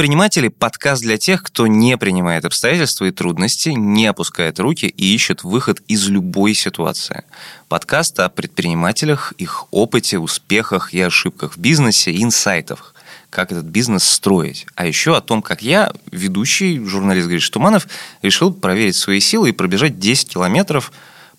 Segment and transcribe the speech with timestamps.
[0.00, 5.44] Неприниматели– подкаст для тех, кто не принимает обстоятельства и трудности, не опускает руки и ищет
[5.44, 7.24] выход из любой ситуации.
[7.68, 12.94] Подкаст о предпринимателях, их опыте, успехах и ошибках в бизнесе инсайтах
[13.28, 14.66] как этот бизнес строить.
[14.74, 17.86] А еще о том, как я, ведущий, журналист Гриш Туманов,
[18.22, 20.92] решил проверить свои силы и пробежать 10 километров,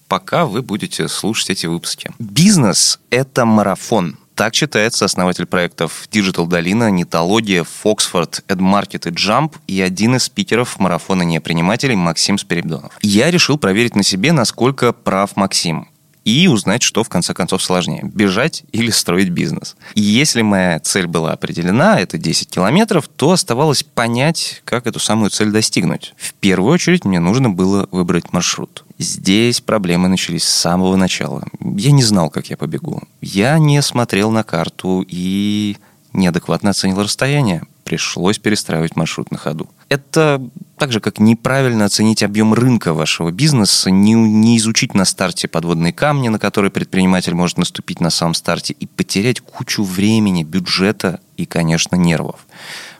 [0.08, 2.12] пока вы будете слушать эти выпуски.
[2.20, 9.80] Бизнес– это марафон– так читается основатель проектов Digital Долина, Нитология, Foxford, AdMarket и Jump и
[9.80, 12.98] один из спикеров марафона непринимателей Максим Спиридонов.
[13.04, 15.91] Я решил проверить на себе, насколько прав Максим
[16.26, 19.76] и узнать, что в конце концов сложнее– бежать или строить бизнес.
[19.96, 25.32] И если моя цель была определена, это 10 километров, то оставалось понять, как эту самую
[25.32, 26.14] цель достигнуть.
[26.18, 28.86] В первую очередь мне нужно было выбрать маршрут.
[28.98, 31.44] Здесь проблемы начались с самого начала.
[31.60, 33.02] Я не знал, как я побегу.
[33.22, 35.78] Я не смотрел на карту и
[36.14, 37.64] неадекватно оценил расстояние.
[37.92, 39.68] Пришлось перестраивать маршрут на ходу.
[39.90, 40.42] Это
[40.78, 45.92] так же, как неправильно оценить объем рынка вашего бизнеса, не, не изучить на старте подводные
[45.92, 51.46] камни, на которые предприниматель может наступить на самом старте, и потерять кучу времени, бюджета и,
[51.46, 52.48] конечно, нервов.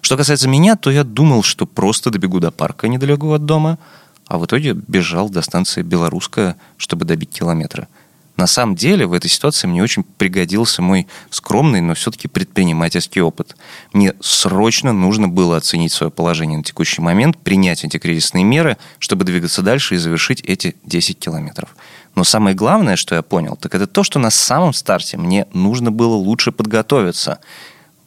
[0.02, 3.80] Что касается меня, то я думал, что просто добегу до парка недалеко от дома–
[4.32, 7.90] а в итоге бежал до станции Белорусская, чтобы добить километра.
[8.38, 13.56] На самом деле в этой ситуации мне очень пригодился мой скромный, но все-таки предпринимательский опыт.
[13.94, 19.62] Мне срочно нужно было оценить свое положение на текущий момент, принять антикризисные меры, чтобы двигаться
[19.62, 21.76] дальше и завершить эти 10 километров.
[22.16, 25.92] Но самое главное, что я понял, так это то, что на самом старте мне нужно
[25.92, 27.40] было лучше подготовиться,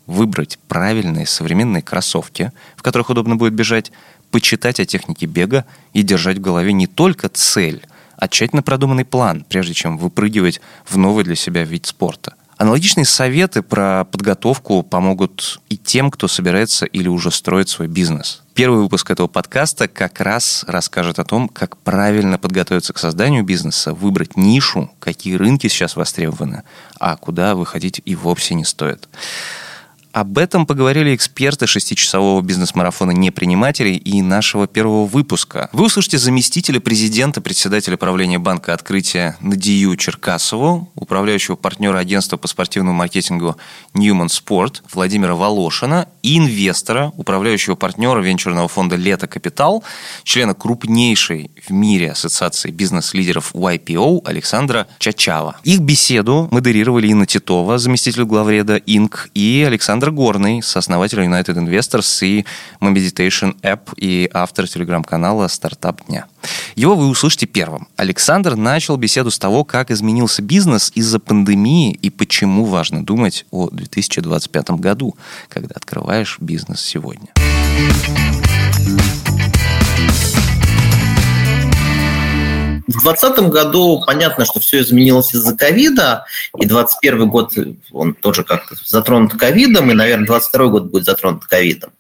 [0.07, 3.93] выбрать правильные современные кроссовки, в которых удобно будет бежать,
[4.31, 7.83] почитать о технике бега и держать в голове не только цель,
[8.25, 12.33] а тщательно продуманный план, прежде чем выпрыгивать в новый для себя вид спорта.
[12.57, 18.43] Аналогичные советы про подготовку помогут и тем, кто собирается или уже строит свой бизнес.
[18.55, 23.93] Первый выпуск этого подкаста как раз расскажет о том, как правильно подготовиться к созданию бизнеса,
[23.93, 26.63] выбрать нишу, какие рынки сейчас востребованы,
[26.99, 29.07] а куда выходить и вовсе не стоит.
[30.15, 35.69] Об этом поговорили эксперты шестичасового бизнес-марафона непринимателей и нашего первого выпуска.
[35.73, 42.97] Вы услышите заместителя президента, председателя правления банка открытия Надию Черкасову, управляющего партнера агентства по спортивному
[42.97, 43.57] маркетингу
[43.93, 49.85] Newman Sport Владимира Волошина инвестора, управляющего партнера венчурного фонда «Лето Капитал»,
[50.23, 55.57] члена крупнейшей в мире ассоциации бизнес-лидеров YPO Александра Чачава.
[55.65, 62.45] Их беседу модерировали Инна Титова, заместитель главреда Инк, и Александр Горный, сооснователь United Investors и
[62.81, 66.27] Meditation App и автор телеграм-канала «Стартап дня».
[66.75, 67.89] Его вы услышите первым.
[67.97, 73.71] Александр начал беседу с того, как изменился бизнес из-за пандемии и почему важно думать о
[73.71, 75.17] 2025 году,
[75.49, 77.29] когда открываешь бизнес сегодня.
[82.87, 86.27] В 2020 году понятно, что все изменилось из-за ковида,
[86.59, 87.53] и 2021 год,
[87.93, 91.91] он тоже как-то затронут ковидом, и, наверное, 2022 год будет затронут ковидом.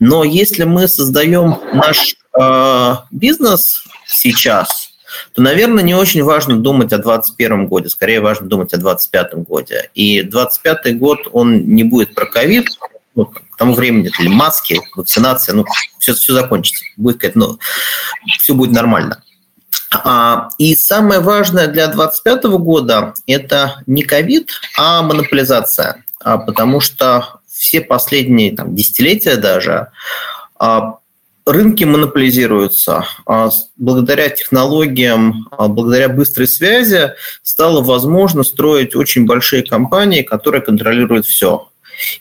[0.00, 4.90] Но если мы создаем наш э, бизнес сейчас,
[5.32, 9.90] то, наверное, не очень важно думать о 2021 годе, скорее важно думать о 2025 годе.
[9.94, 12.66] И 2025 год, он не будет про ковид,
[13.14, 15.64] ну, к тому времени, или маски, вакцинация, ну,
[15.98, 16.84] все, все закончится.
[16.96, 17.58] Будет какая-то, ну,
[18.40, 19.22] все будет нормально.
[19.92, 26.04] А, и самое важное для 2025 года– это не ковид, а монополизация.
[26.20, 29.88] А, потому что все последние там, десятилетия даже
[30.58, 30.98] а,
[31.46, 33.04] рынки монополизируются.
[33.76, 37.12] Благодаря технологиям, благодаря быстрой связи
[37.42, 41.68] стало возможно строить очень большие компании, которые контролируют все.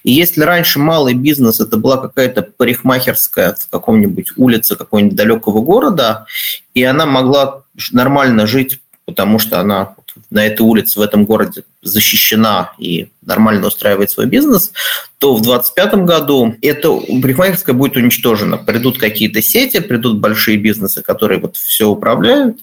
[0.04, 6.28] И если раньше малый бизнес это была какая-то парикмахерская в каком-нибудь улице какого-нибудь далекого города,
[6.76, 9.96] и она могла нормально жить, потому что она
[10.34, 14.72] на этой улице, в этом городе защищена и нормально устраивает свой бизнес,
[15.20, 18.58] то в 2025 году эта парикмахерская будет уничтожена.
[18.58, 22.58] Придут какие-то сети, придут большие бизнесы, которые вот все управляют,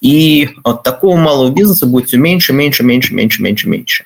[0.00, 4.04] и от такого малого бизнеса будет все меньше, меньше, меньше, меньше, меньше, меньше.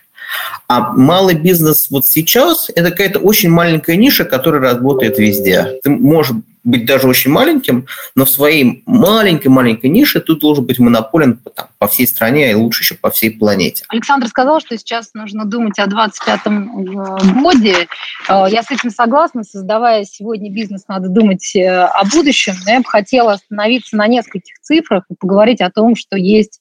[0.66, 5.81] А малый бизнес вот сейчас– это какая-то очень маленькая ниша, которая работает везде.
[5.82, 6.37] Ты можешь
[6.69, 11.88] быть даже очень маленьким, но в своей маленькой-маленькой нише ты должен быть монополен там, по
[11.88, 13.85] всей стране, и лучше еще по всей планете.
[13.88, 17.88] Александр сказал, что сейчас нужно думать о 25-м э, годе.
[18.29, 19.44] Э, я с этим согласна.
[19.44, 22.55] Создавая сегодня бизнес, надо думать э, о будущем.
[22.67, 26.61] Но я бы хотела остановиться на нескольких цифрах и поговорить о том, что есть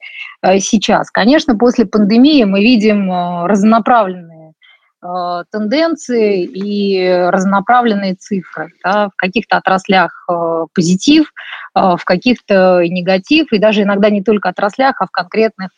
[0.59, 1.11] сейчас.
[1.11, 3.11] Конечно, после пандемии мы видим
[3.45, 4.36] разнонаправленные
[4.99, 8.71] тенденции и разнонаправленные цифры.
[8.83, 11.31] Да, в каких-то отраслях э, позитив,
[11.75, 15.69] э, в каких-то негатив, и даже иногда не только отраслях, а в конкретных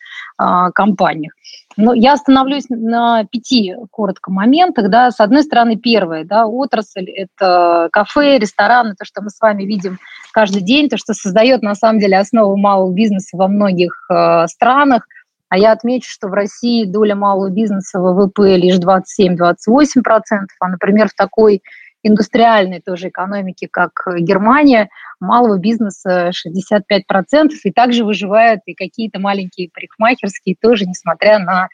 [0.73, 1.33] компаниях.
[1.75, 4.89] Но я остановлюсь на пяти коротко моментах.
[4.89, 5.11] Да.
[5.11, 9.99] С одной стороны, первое, да, отрасль– это кафе, рестораны, то, что мы с вами видим
[10.31, 14.09] каждый день, то, что создает на самом деле основу малого бизнеса во многих
[14.47, 15.03] странах–
[15.49, 21.09] а я отмечу, что в России доля малого бизнеса в ВВП лишь 27-28%, а, например,
[21.09, 21.61] в такой
[22.03, 30.55] индустриальной тоже экономике, как Германия, малого бизнеса 65%, и также выживают и какие-то маленькие парикмахерские
[30.61, 31.67] тоже, несмотря на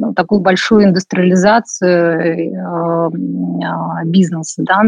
[0.00, 4.62] ну, такую большую индустриализацию э, э, бизнеса.
[4.64, 4.82] Да.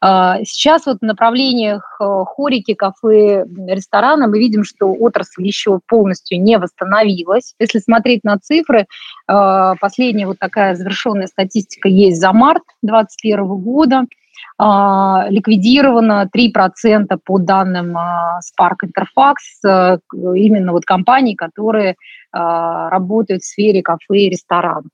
[0.00, 6.40] А, сейчас вот в направлениях э, хорики, кафе, ресторана мы видим, что отрасль еще полностью
[6.40, 7.54] не восстановилась.
[7.58, 8.86] Если смотреть на цифры,
[9.26, 14.04] последняя вот такая завершенная статистика есть за март 2021 года–
[14.56, 21.96] а, ликвидировано 3% по данным Spark Interfax, именно вот компаний, которые
[22.34, 24.86] работают в сфере кафе и ресторанов.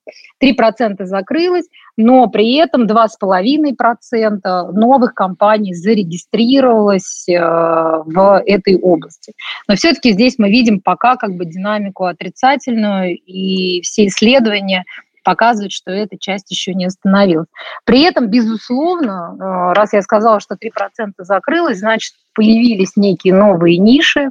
[0.42, 1.66] 3% закрылось,
[1.96, 9.32] но при этом 2,5% новых компаний зарегистрировалось э, в этой области.
[9.68, 14.84] Но все-таки здесь мы видим пока как бы динамику отрицательную, и все исследования–
[15.22, 17.48] показывает, что эта часть еще не остановилась.
[17.84, 24.26] При этом, безусловно, э, раз я сказала, что 3% закрылось, значит, появились некие новые ниши,
[24.26, 24.30] а,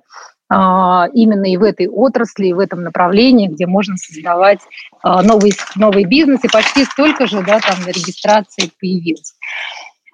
[0.52, 4.60] именно и в этой отрасли, и в этом направлении, где можно создавать
[5.04, 9.36] а, новый, новый бизнес, и почти столько же да, там регистрации появилось.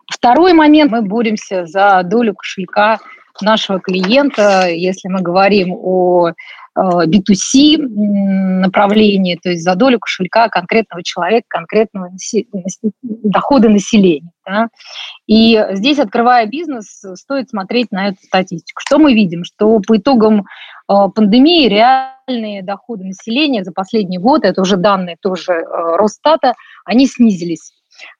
[0.07, 2.99] Второй момент, мы боремся за долю кошелька
[3.41, 6.33] нашего клиента, если мы говорим о
[6.77, 7.87] B2C э,
[8.59, 12.11] направлении, то есть за долю кошелька конкретного человека, конкретного
[13.01, 14.31] дохода населения.
[14.45, 14.67] Да?
[15.25, 18.81] И здесь, открывая бизнес, стоит смотреть на эту статистику.
[18.85, 19.43] Что мы видим?
[19.43, 25.53] Что по итогам э, пандемии реальные доходы населения за последний год, это уже данные тоже
[25.53, 27.71] э, Росстата, они снизились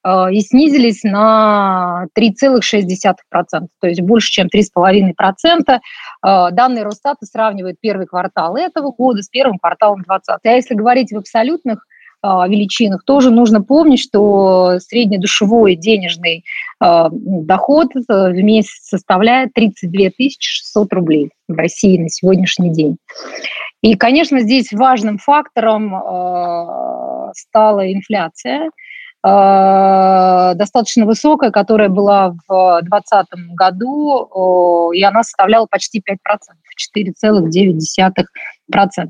[0.06, 3.16] и снизились на 3,6%,
[3.82, 5.80] то есть больше, чем 3,5%.
[6.26, 10.46] Э, данные Росстата сравнивают первый квартал этого года с первым кварталом 2020.
[10.46, 11.86] А если говорить в абсолютных
[12.24, 16.44] э, величинах, тоже нужно помнить, что среднедушевой денежный
[16.80, 22.98] доход в месяц составляет 32 600 рублей в России на сегодняшний день.
[23.82, 28.84] И, конечно, здесь важным фактором стала инфляция– Э,
[29.26, 36.14] достаточно высокая, которая была в 2020 году, и она составляла почти 5%,
[36.96, 38.26] 4,9%.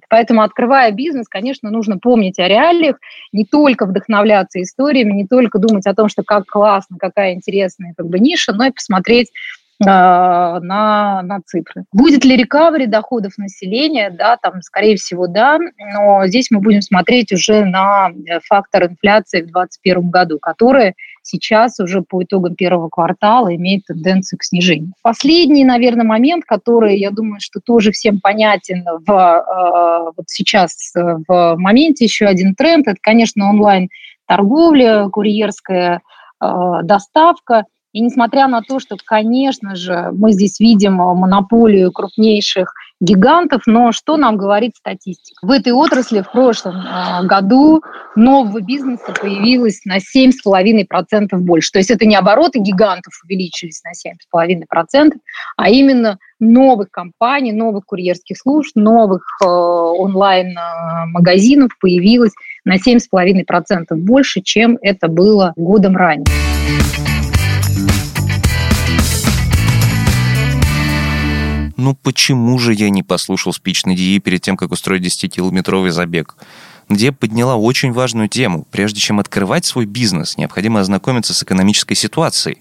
[0.10, 2.96] Поэтому, открывая бизнес, конечно, нужно помнить о реалиях,
[3.34, 8.08] не только вдохновляться историями, не только думать о том, что как классно, какая интересная как
[8.08, 9.32] бы, ниша, но и посмотреть
[9.80, 11.86] на, на цифры.
[11.92, 14.10] Будет ли рекавери доходов населения?
[14.10, 19.42] Да, там, скорее всего, да, но здесь мы будем смотреть уже на э, фактор инфляции
[19.42, 20.94] в 2021 году, который
[21.24, 24.94] сейчас уже по итогам первого квартала имеет тенденцию к снижению.
[25.02, 31.18] Последний, наверное, момент, который, я думаю, что тоже всем понятен в, э, вот сейчас э,
[31.28, 36.02] в моменте, еще один тренд, это, конечно, онлайн-торговля, курьерская
[36.84, 37.64] доставка–
[37.96, 43.94] и несмотря на то, что, конечно же, мы здесь видим э, монополию крупнейших гигантов, но
[43.94, 45.40] что нам говорит статистика?
[45.42, 47.82] В этой отрасли в прошлом э, году
[48.18, 51.72] нового бизнеса появилось на 7,5% больше.
[51.72, 55.14] То есть это не обороты гигантов увеличились на 7,5%,
[55.56, 62.34] а именно новых компаний, новых курьерских служб, новых э, онлайн-магазинов появилось
[62.66, 66.26] на 7,5% больше, чем это было годом ранее.
[71.78, 76.36] Ну почему же я не послушал спич Надии перед тем, как устроить 10-километровый забег?
[76.88, 78.68] Где подняла очень важную тему.
[78.72, 82.60] Прежде чем открывать свой бизнес, необходимо ознакомиться с экономической ситуацией,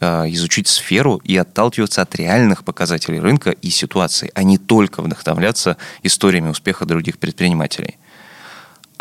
[0.00, 5.76] а, изучить сферу и отталкиваться от реальных показателей рынка и ситуации, а не только вдохновляться
[6.02, 7.96] историями успеха других предпринимателей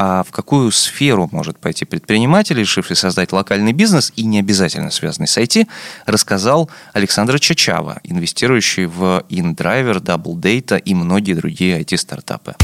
[0.03, 5.27] а в какую сферу может пойти предприниматель, решивший создать локальный бизнес и не обязательно связанный
[5.27, 5.67] с IT,
[6.07, 12.55] рассказал Александр Чачава, инвестирующий в InDriver, Double Data и многие другие IT-стартапы.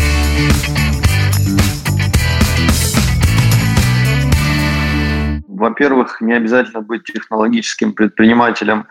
[5.48, 8.88] Во-первых, не обязательно быть технологическим предпринимателем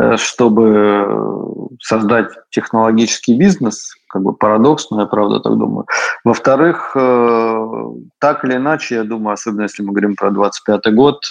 [0.00, 5.86] э, чтобы создать технологический бизнес, как бы парадокс, но я правда так думаю.
[6.24, 7.66] Во-вторых, э,
[8.18, 11.28] так или иначе, я думаю, особенно если мы говорим про 25 год,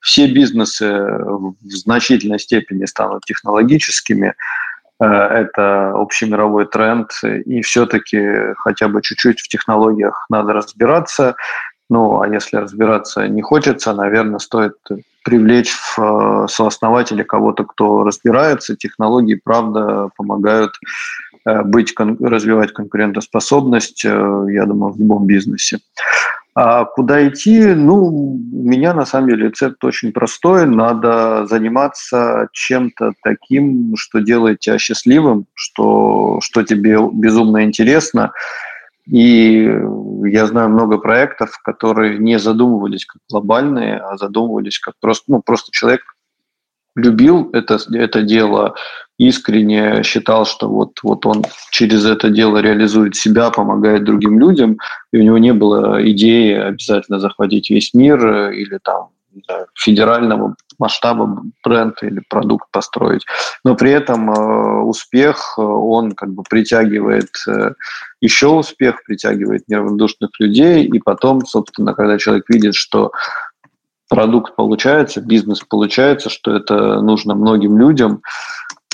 [0.00, 4.34] все бизнесы в значительной степени станут технологическими,
[5.00, 11.34] это общемировой тренд, и все-таки хотя бы чуть-чуть в технологиях надо разбираться.
[11.90, 14.76] Ну, а если разбираться не хочется, наверное, стоит
[15.24, 18.76] привлечь в э, сооснователя кого-то, кто разбирается.
[18.76, 20.72] Технологии, правда, помогают
[21.46, 25.78] э, быть, развивать конкурентоспособность, э, я думаю, в любом бизнесе.
[26.54, 27.74] А куда идти?
[27.74, 30.66] Ну, у меня на самом деле рецепт очень простой.
[30.66, 38.32] Надо заниматься чем-то таким, что делает тебя счастливым, что, что тебе безумно интересно.
[39.06, 39.62] И
[40.24, 45.72] я знаю много проектов, которые не задумывались как глобальные, а задумывались как просто, ну, просто
[45.72, 46.02] человек
[46.94, 48.74] любил это, это дело,
[49.18, 54.78] искренне считал, что вот, вот он через это дело реализует себя, помогает другим людям,
[55.12, 59.10] и у него не было идеи обязательно захватить весь мир э, или там
[59.74, 63.24] федерального масштаба бренд или продукт построить.
[63.64, 67.74] Но при этом э, успех, э, он как бы притягивает э,
[68.20, 73.12] еще успех, притягивает неравнодушных людей, и потом, собственно, когда человек видит, что
[74.12, 78.20] продукт получается, бизнес получается, что это нужно многим людям,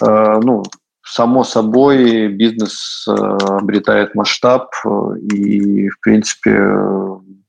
[0.00, 0.62] э, ну,
[1.02, 6.52] само собой бизнес э, обретает масштаб, э, и, в принципе,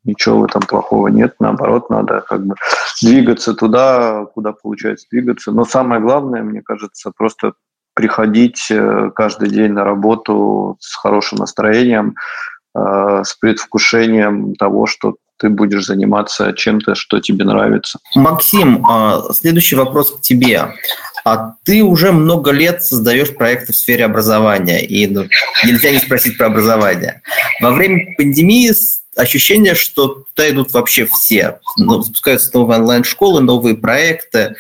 [0.04, 2.56] ничего в этом плохого нет, наоборот, надо как бы
[3.04, 5.52] двигаться туда, куда получается двигаться.
[5.52, 7.54] Но самое главное, мне кажется, просто
[7.94, 8.72] приходить
[9.16, 12.16] каждый день на работу с хорошим настроением,
[12.76, 18.00] с предвкушением того, что ты будешь заниматься чем-то, что тебе нравится.
[18.14, 20.74] Максим, а, следующий вопрос к тебе.
[21.26, 25.26] А ты уже много лет создаешь проекты в сфере образования, и ну,
[25.66, 27.22] нельзя не спросить про образование.
[27.62, 28.74] Во время пандемии
[29.16, 31.60] ощущение, что туда идут вообще все.
[31.78, 34.56] Ну, запускаются новые онлайн-школы, новые проекты.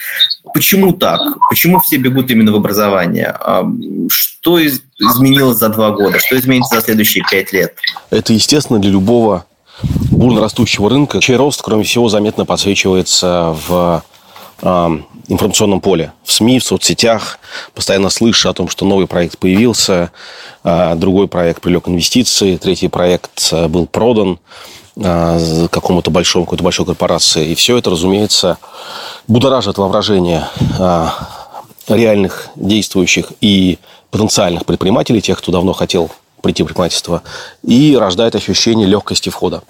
[0.53, 1.21] Почему так?
[1.49, 3.35] Почему все бегут именно в образование?
[3.39, 3.65] А,
[4.09, 4.59] что
[4.99, 6.19] изменилось за два года?
[6.19, 7.75] Что изменится за следующие пять лет?
[8.09, 9.45] Это, естественно, для любого
[10.11, 14.03] бурно растущего рынка, чей рост, кроме всего, заметно подсвечивается в
[15.29, 17.39] информационном поле, в СМИ, в соцсетях,
[17.73, 20.11] постоянно слышу о том, что новый проект появился,
[20.63, 24.39] а, другой проект привлек инвестиции, третий проект а, был продан
[24.97, 25.39] а,
[25.69, 27.49] какому-то большому, какой-то большой корпорации.
[27.49, 28.57] И все это, разумеется,
[29.27, 30.47] будоражит воображение
[31.87, 33.79] реальных действующих и
[34.11, 36.11] потенциальных предпринимателей, тех, кто давно хотел
[36.41, 37.21] прийти в предпринимательство,
[37.63, 39.63] и рождает ощущение легкости входа.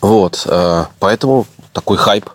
[0.00, 0.46] Вот,
[1.00, 2.30] поэтому такой хайп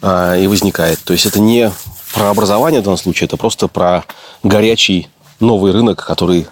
[0.00, 0.98] а, и возникает.
[1.04, 1.70] То есть это не
[2.14, 4.04] про образование в данном случае, это просто про
[4.42, 5.08] горячий
[5.40, 6.46] новый рынок, который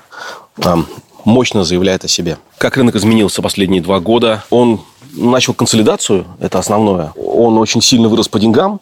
[1.24, 2.38] мощно заявляет о себе.
[2.58, 4.44] Как рынок изменился последние два года?
[4.50, 4.80] Он
[5.12, 7.12] начал консолидацию, это основное.
[7.16, 8.80] Он очень сильно вырос по деньгам,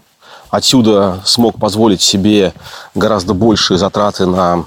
[0.50, 2.52] отсюда смог позволить себе
[2.94, 4.66] гораздо большие затраты на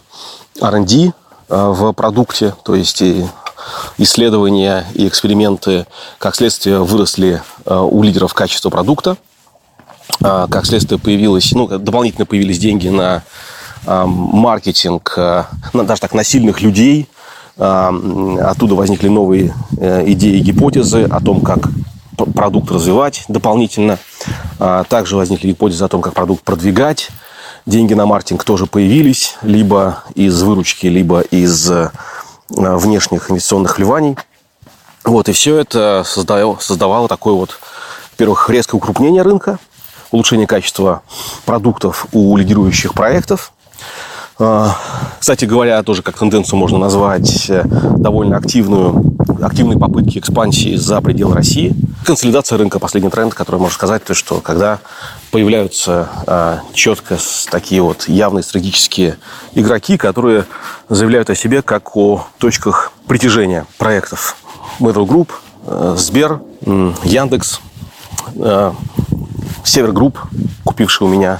[0.59, 1.13] R&D
[1.49, 3.25] а, в продукте, то есть и
[3.97, 5.85] исследования и эксперименты,
[6.17, 9.17] как следствие, выросли а, у лидеров качества продукта.
[10.23, 13.23] А, как следствие появилось, ну, дополнительно появились деньги на
[13.85, 17.07] а, маркетинг, а, на, даже так, на сильных людей.
[17.57, 21.69] Оттуда возникли новые э, идеи и гипотезы о том, как
[22.15, 23.99] продукт развивать дополнительно.
[24.89, 27.09] Также возникли гипотезы о том, как продукт продвигать.
[27.65, 31.91] Деньги на маркетинг тоже появились, либо из выручки, либо из э,
[32.49, 34.17] внешних инвестиционных вливаний.
[35.03, 37.59] Вот, и все это создавало, создавало такое вот,
[38.13, 39.59] во-первых, резкое укрупнение рынка–
[40.11, 41.01] улучшение качества
[41.45, 43.53] продуктов у лидирующих проектов.
[44.43, 44.75] А,
[45.19, 51.35] кстати говоря, тоже как тенденцию можно назвать э, довольно активную, активные попытки экспансии за пределы
[51.35, 51.75] России.
[52.05, 54.79] Консолидация рынка– последний тренд, который можно сказать, то, что когда
[55.29, 57.19] появляются а, четко
[57.51, 59.17] такие вот явные стратегические
[59.53, 60.45] игроки, которые
[60.89, 64.35] заявляют о себе как о точках притяжения проектов.
[64.79, 65.29] Mail Group,
[65.67, 66.41] э, Сбер,
[67.03, 67.59] Яндекс,
[68.37, 68.71] э,
[69.63, 70.17] Север Групп,
[70.63, 71.39] купивший у меня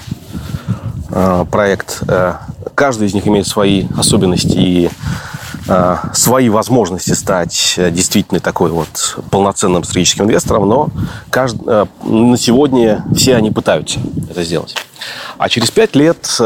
[1.50, 2.04] проект.
[2.08, 2.36] Э,
[2.76, 4.90] каждый из них имеет свои особенности и
[5.68, 10.90] э, свои возможности стать действительно такой вот полноценным стратегическим инвестором, но
[11.30, 11.58] кажд...
[11.66, 14.00] на сегодня все они пытаются
[14.30, 14.76] это сделать.
[15.38, 16.40] А через пять лет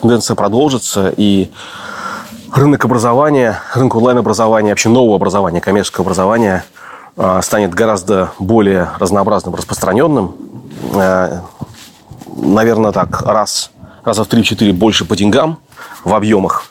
[0.00, 1.50] тенденция продолжится, и
[2.54, 6.64] рынок образования, рынок онлайн-образования, вообще нового образования, коммерческого образования
[7.42, 10.34] станет гораздо более разнообразным, распространенным.
[10.94, 11.40] Э,
[12.36, 13.70] наверное, так, раз
[14.04, 15.58] раза в 3-4 больше по деньгам
[16.04, 16.70] в объемах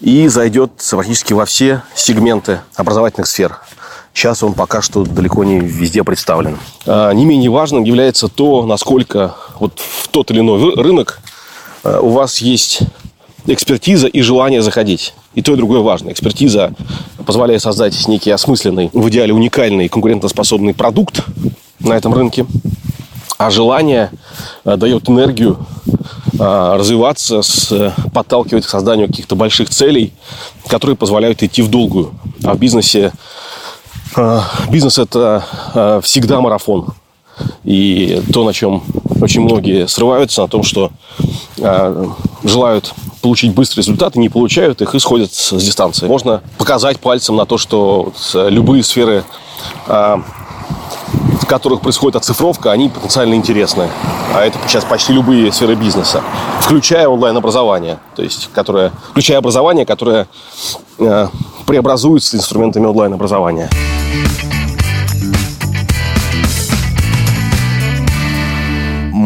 [0.00, 3.58] и зайдет практически во все сегменты образовательных сфер.
[4.12, 6.58] Сейчас он пока что далеко не везде представлен.
[6.86, 11.20] А, не менее важным является то, насколько вот в тот или иной рынок
[11.84, 12.80] а, у вас есть
[13.46, 15.14] экспертиза и желание заходить.
[15.34, 16.10] И то, и другое важно.
[16.10, 16.72] Экспертиза
[17.24, 21.22] позволяет создать некий осмысленный, в идеале уникальный конкурентоспособный продукт
[21.78, 22.46] на этом рынке.
[23.40, 24.10] А желание
[24.64, 25.56] а, дает энергию
[26.38, 27.40] развиваться,
[28.12, 30.12] подталкивать к созданию каких-то больших целей,
[30.68, 32.12] которые позволяют идти в долгую.
[32.44, 33.12] А в бизнесе
[34.68, 35.44] бизнес– это
[36.02, 36.88] всегда марафон.
[37.64, 38.82] И то, на чем
[39.20, 40.92] очень многие срываются, на том, что
[42.42, 46.06] желают получить быстрые результаты, не получают их и сходят с дистанции.
[46.06, 49.24] Можно показать пальцем на то, что любые сферы,
[51.40, 53.88] в которых происходит оцифровка, они потенциально интересны.
[54.34, 56.22] А это сейчас почти любые сферы бизнеса,
[56.60, 60.28] включая онлайн-образование, то есть, которое, включая образование, которое
[61.66, 63.68] преобразуется инструментами онлайн-образования.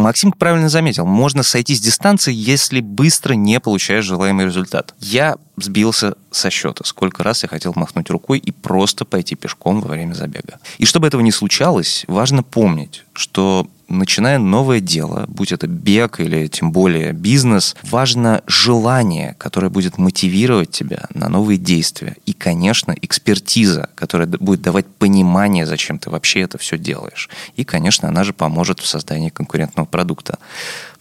[0.04, 4.94] Максим правильно заметил, можно сойти с дистанции, если быстро не получаешь желаемый результат.
[5.00, 9.88] Я сбился со счета, сколько раз я хотел махнуть рукой и просто пойти пешком во
[9.88, 10.58] время забега.
[10.76, 16.46] И чтобы этого не случалось, важно помнить, что начиная новое дело, будь это бег или
[16.48, 22.16] тем более бизнес, важно желание, которое будет мотивировать тебя на новые действия.
[22.26, 27.28] И, конечно, экспертиза, которая будет давать понимание, зачем ты вообще это все делаешь.
[27.56, 30.38] И, конечно, она же поможет в создании конкурентного продукта.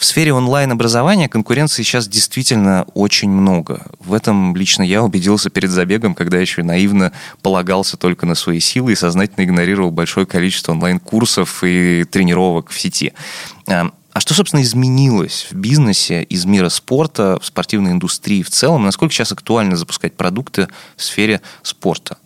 [0.03, 3.85] В сфере онлайн-образования конкуренции сейчас действительно очень много.
[4.01, 8.91] В этом лично я убедился перед забегом, когда еще наивно полагался только на свои силы
[8.91, 13.13] и сознательно игнорировал большое количество онлайн-курсов и тренировок в сети.
[13.67, 18.83] Эм, а что, собственно, изменилось в бизнесе из мира спорта, в спортивной индустрии в целом?
[18.83, 20.67] Насколько сейчас актуально запускать продукты
[20.97, 22.17] в сфере спорта?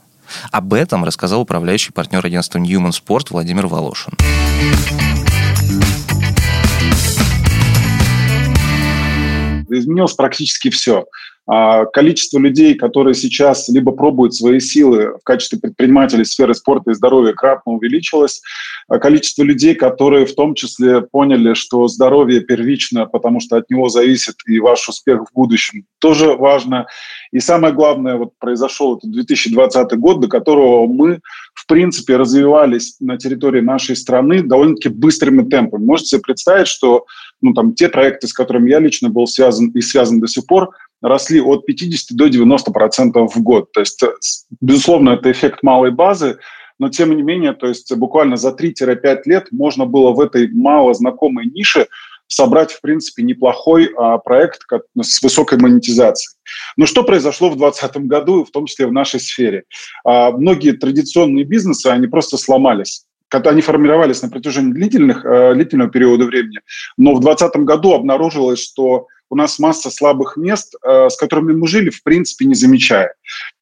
[0.49, 4.13] Об этом рассказал управляющий партнер агентства Newman Sport Владимир Волошин.
[9.80, 11.06] Изменилось практически все.
[11.49, 16.93] А количество людей, которые сейчас либо пробуют свои силы в качестве предпринимателей сферы спорта и
[16.93, 18.41] здоровья, кратно увеличилось.
[18.89, 23.88] А количество людей, которые в том числе поняли, что здоровье первично, потому что от него
[23.88, 26.88] зависит и ваш успех в будущем, тоже важно.
[27.31, 31.21] И самое главное, вот произошел этот 2020 год, до которого мы,
[31.53, 35.86] в принципе, развивались на территории нашей страны довольно-таки быстрыми темпами.
[35.86, 37.05] Можете себе представить, что
[37.41, 40.71] ну, там, те проекты, с которыми я лично был связан и связан до сих пор,
[41.01, 43.71] росли от 50 до 90 процентов в год.
[43.71, 44.10] То есть, э,
[44.62, 46.38] безусловно, это эффект малой базы,
[46.79, 50.93] но тем не менее, то есть буквально за 3-5 лет можно было в этой мало
[50.93, 51.88] знакомой нише
[52.27, 54.62] собрать, в принципе, неплохой а, проект
[55.01, 56.36] с высокой монетизацией.
[56.75, 59.63] Но что произошло в 2020 году, в том числе в нашей сфере?
[60.03, 65.89] А, многие традиционные бизнесы, они просто сломались когда они формировались на протяжении длительных, э, длительного
[65.89, 66.62] периода времени,
[66.97, 71.68] но в 2020 году обнаружилось, что у нас масса слабых мест, э, с которыми мы
[71.68, 73.13] жили, в принципе, не замечая.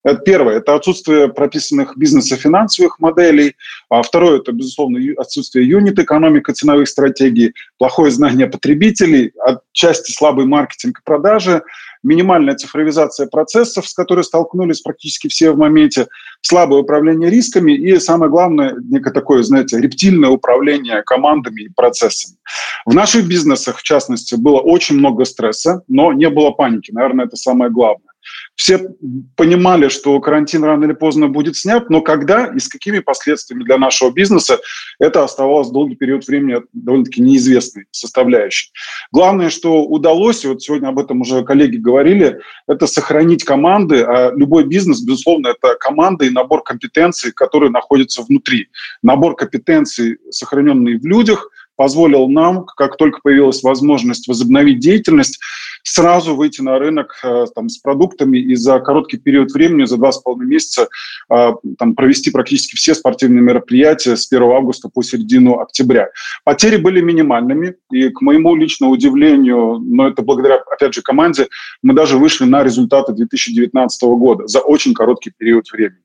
[0.04, 3.56] Это первое– это отсутствие прописанных бизнес-финансовых моделей.
[3.90, 11.04] А второе– это, безусловно, отсутствие юнит-экономика ценовых стратегий, плохое знание потребителей, отчасти слабый маркетинг и
[11.04, 11.64] продажи,
[12.06, 16.08] минимальная цифровизация процессов, с которой столкнулись практически все в моменте,
[16.42, 22.38] слабое управление рисками и, самое главное, некое такое, знаете, рептильное управление командами и процессами.
[22.86, 26.92] В наших бизнесах, в частности, было очень много стресса, но не было паники.
[26.92, 28.15] Наверное, это самое главное.
[28.56, 28.90] Все
[29.36, 33.78] понимали, что карантин рано или поздно будет снят, но когда и с какими последствиями для
[33.78, 34.60] нашего бизнеса,
[35.00, 38.72] это оставалось долгий период времени довольно-таки неизвестной составляющей.
[39.12, 44.32] Главное, что удалось, и вот сегодня об этом уже коллеги говорили, это сохранить команды, а
[44.36, 48.70] любой бизнес, безусловно, это команда и набор компетенций, которые находятся внутри.
[49.02, 55.40] Набор компетенций, сохраненный в людях, позволил нам, как только появилась возможность возобновить деятельность,
[55.84, 60.12] сразу выйти на рынок э, там, с продуктами и за короткий период времени, за два
[60.12, 60.88] с половиной месяца,
[61.32, 66.10] э, там, провести практически все спортивные мероприятия с 1 августа по середину октября.
[66.44, 71.48] Потери были минимальными, и к моему личному удивлению, но это благодаря, опять же, команде,
[71.84, 76.02] мы даже вышли на результаты 2019 года за очень короткий период времени.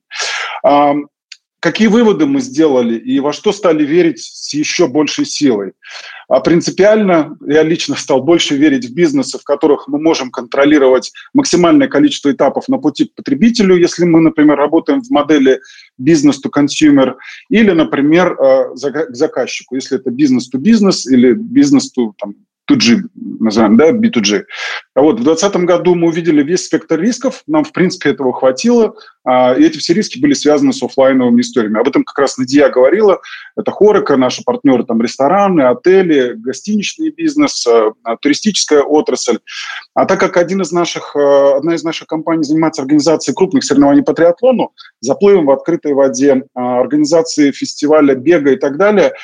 [1.61, 5.73] Какие выводы мы сделали и во что стали верить с еще большей силой?
[6.27, 11.87] А принципиально я лично стал больше верить в бизнесы, в которых мы можем контролировать максимальное
[11.87, 15.61] количество этапов на пути к потребителю, если мы, например, работаем в модели
[15.99, 17.17] бизнес-to-consumer,
[17.51, 22.13] или, например, э, к заказчику, если это бизнес-to-бизнес или бизнес-to
[22.71, 23.09] 2G,
[23.41, 24.45] называем, да, B2G.
[24.95, 28.95] А вот в 2020 году мы увидели весь спектр рисков, нам, в принципе, этого хватило,
[29.25, 31.81] а, и эти все риски были связаны с офлайновыми историями.
[31.81, 33.21] Об этом как раз Надия говорила.
[33.57, 39.39] Это Хорека, наши партнеры, там, рестораны, отели, гостиничный бизнес, а, туристическая отрасль.
[39.95, 44.15] А так как один из наших, одна из наших компаний занимается организацией крупных соревнований по
[44.15, 49.13] триатлону, заплывом в открытой воде, организацией фестиваля бега и так далее–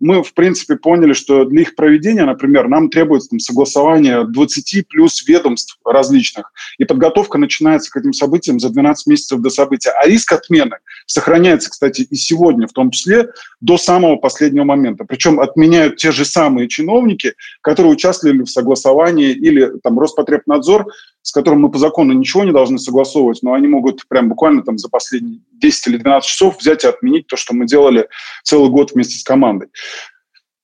[0.00, 5.26] мы, в принципе, поняли, что для их проведения, например, нам требуется там, согласование 20 плюс
[5.26, 9.90] ведомств различных, и подготовка начинается к этим событиям за 12 месяцев до события.
[9.90, 13.30] А риск отмены сохраняется, кстати, и сегодня в том числе
[13.60, 15.04] до самого последнего момента.
[15.04, 20.86] Причем отменяют те же самые чиновники, которые участвовали в согласовании или там Роспотребнадзор
[21.28, 24.78] с которым мы по закону ничего не должны согласовывать, но они могут прям буквально там
[24.78, 28.08] за последние 10 или 12 часов взять и отменить то, что мы делали
[28.44, 29.68] целый год вместе с командой.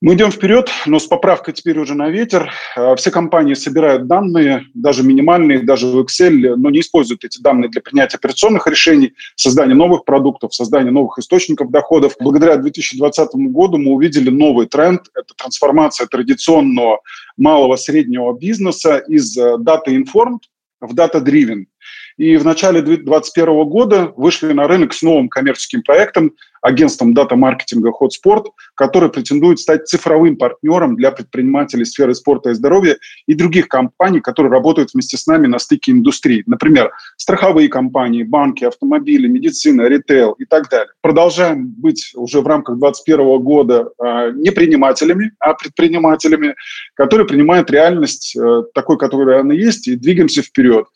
[0.01, 2.51] Мы идем вперед, но с поправкой теперь уже на ветер.
[2.77, 7.69] А, все компании собирают данные, даже минимальные, даже в Excel, но не используют эти данные
[7.69, 12.17] для принятия операционных решений, создания новых продуктов, создания новых источников доходов.
[12.21, 15.03] Благодаря 2020 году мы увидели новый тренд.
[15.15, 17.01] Это трансформация традиционного
[17.37, 20.41] малого среднего бизнеса из э, Data Informed
[20.81, 21.67] в Driven.
[22.17, 26.33] И в начале 2021 года вышли на рынок с новым коммерческим проектом,
[26.65, 32.97] агентством дата-маркетинга Hotsport, который претендует стать цифровым партнером для предпринимателей сферы спорта и здоровья
[33.27, 36.43] и других компаний, которые работают вместе с нами на стыке индустрий.
[36.47, 40.89] Например, страховые компании, банки, автомобили, медицина, ритейл и так далее.
[41.03, 46.55] Продолжаем быть уже в рамках 2021 года э, не предпринимателями, а предпринимателями,
[46.95, 50.87] которые принимают реальность э, такой, которая она есть, и двигаемся вперед.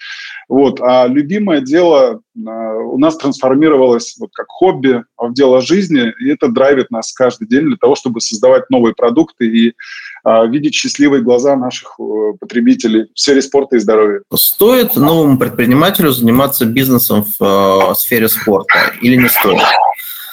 [0.49, 0.81] Вот.
[0.81, 6.49] А любимое дело э, у нас трансформировалось вот как хобби в дело жизни, и это
[6.49, 11.55] драйвит нас каждый день для того, чтобы создавать новые продукты и э, видеть счастливые глаза
[11.55, 14.23] наших э, потребителей в сфере спорта и здоровья.
[14.35, 19.61] Стоит новому предпринимателю заниматься бизнесом в э, сфере спорта или не стоит?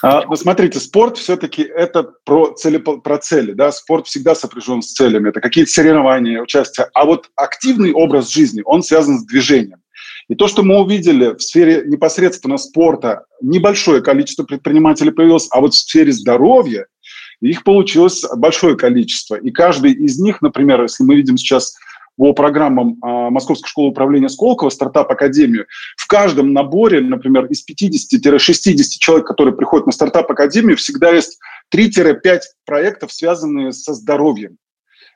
[0.02, 3.54] А, ну, смотрите, спорт все-таки это про, цели, про цели.
[3.54, 3.72] Да?
[3.72, 5.30] Спорт всегда сопряжен с целями.
[5.30, 6.88] Это какие-то соревнования, участие.
[6.94, 9.80] А вот активный образ жизни, он связан с движением.
[10.28, 15.74] И то, что мы увидели в сфере непосредственно спорта, небольшое количество предпринимателей появилось, а вот
[15.74, 16.88] в сфере здоровья
[17.42, 19.36] их получилось большое количество.
[19.36, 21.76] И каждый из них, например, если мы видим сейчас
[22.18, 25.66] по программам а, Московской школы управления Сколково, стартап Академию,
[25.98, 31.38] в каждом наборе, например, из 50-60 человек, которые приходят на стартап Академию, всегда есть
[31.76, 34.58] 3-5 проектов, связанные со здоровьем,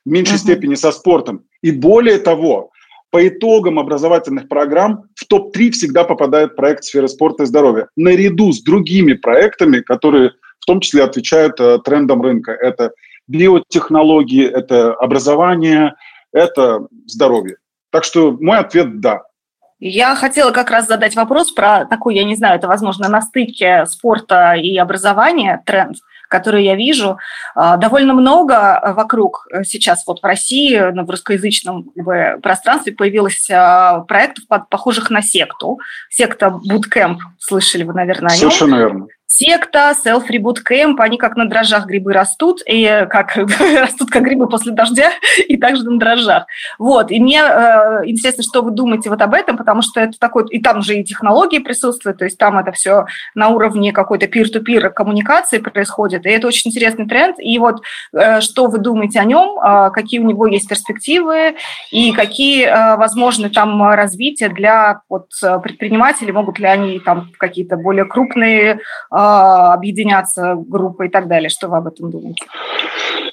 [0.06, 0.40] в меньшей uh-huh.
[0.40, 1.46] степени со спортом.
[1.62, 2.72] И более того,
[3.12, 7.88] по итогам образовательных программ в топ-3 всегда попадает проект сферы спорта и здоровья.
[7.96, 12.52] Наряду с другими проектами, которые в том числе отвечают э, трендам рынка.
[12.52, 12.92] Это
[13.28, 15.96] биотехнологии, это образование,
[16.32, 17.58] это здоровье.
[17.92, 19.24] Так что мой ответ– да.
[19.80, 23.86] Я хотела как раз задать вопрос про такой, я не знаю, это, возможно, на стыке
[23.86, 25.98] спорта и образования тренд
[26.30, 27.18] которые я вижу.
[27.56, 31.92] А, довольно много вокруг сейчас вот в России, в русскоязычном
[32.44, 35.80] пространстве появилось а, проектов, похожих на секту.
[36.08, 38.30] Секта Bootcamp, слышали вы, наверное.
[38.30, 43.36] Совершенно верно секта, self-reboot camp, они как на дрожжах грибы растут, и как
[43.78, 45.12] растут как грибы после дождя,
[45.48, 46.48] и также на дрожжах.
[46.80, 50.48] Вот, и мне э, интересно, что вы думаете вот об этом, потому что это такой,
[50.50, 54.90] и там же и технологии присутствуют, то есть там это все на уровне какой-то peer-to-peer
[54.90, 59.60] коммуникации происходит, и это очень интересный тренд, и вот э, что вы думаете о нем,
[59.60, 61.56] э, какие у него есть перспективы,
[61.92, 65.30] и какие э, возможны там развития для вот,
[65.62, 68.80] предпринимателей, могут ли они там какие-то более крупные
[69.12, 71.50] э, объединяться группы и так далее.
[71.50, 72.46] Что вы об этом думаете?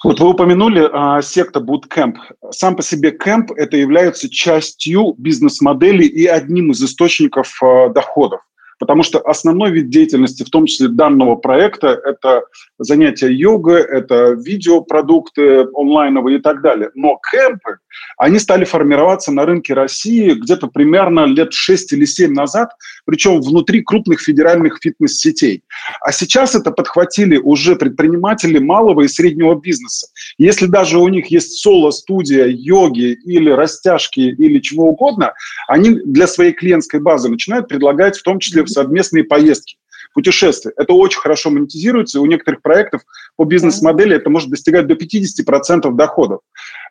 [0.05, 2.16] Вот вы упомянули а, секта Bootcamp.
[2.51, 8.40] Сам по себе кемп– это является частью бизнес-модели и одним из источников а, доходов.
[8.79, 12.43] Потому что основной вид деятельности, в том числе данного проекта, это
[12.79, 16.91] занятия йогой, это видеопродукты онлайновые и так далее.
[16.95, 17.79] Но кемпы,
[18.19, 22.71] они стали формироваться на рынке России где-то примерно лет 6 или 7 назад,
[23.07, 25.62] причем внутри крупных федеральных фитнес-сетей.
[26.01, 30.09] А сейчас это подхватили уже предприниматели малого и среднего бизнеса.
[30.39, 35.33] Если даже у них есть соло-студия йоги или растяжки или чего угодно,
[35.69, 39.76] они для своей клиентской базы начинают предлагать в том числе совместные поездки
[40.14, 40.72] путешествия.
[40.76, 43.02] Это очень хорошо монетизируется, и у некоторых проектов
[43.37, 46.40] по бизнес-модели это может достигать до 50% доходов.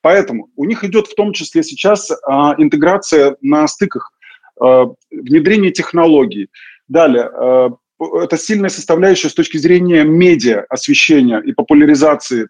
[0.02, 4.12] Поэтому у них идет в том числе сейчас а, интеграция на стыках,
[4.60, 6.50] а, внедрение технологий.
[6.88, 7.70] Далее, а,
[8.22, 12.48] это сильная составляющая с точки зрения медиа освещения и популяризации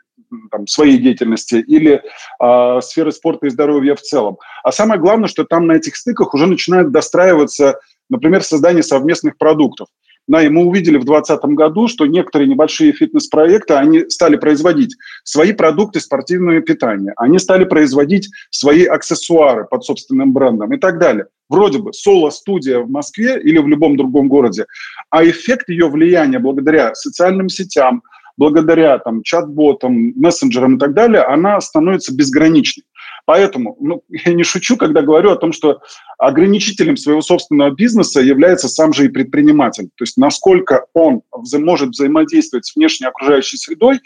[0.51, 2.01] там, своей деятельности или
[2.41, 4.37] э, сферы спорта и здоровья в целом.
[4.63, 7.79] А самое главное, что там на этих стыках уже начинает достраиваться,
[8.09, 9.87] например, создание совместных продуктов.
[10.27, 15.53] Да, и мы увидели в 2020 году, что некоторые небольшие фитнес-проекты, они стали производить свои
[15.53, 21.27] продукты спортивного питания, они стали производить свои аксессуары под собственным брендом и так далее.
[21.47, 24.65] Вроде бы соло-студия в Москве или в любом другом городе,
[25.11, 28.01] а эффект ее влияния благодаря социальным сетям,
[28.35, 32.83] благодаря там, чат-ботам, мессенджерам и так далее, она становится безграничной.
[33.25, 35.81] Поэтому ну, я не шучу, когда говорю о том, что
[36.17, 39.85] ограничителем своего собственного бизнеса является сам же и предприниматель.
[39.95, 43.99] То есть насколько он вза- может взаимодействовать с внешней окружающей средой,